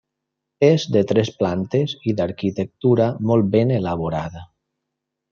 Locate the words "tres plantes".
1.09-1.93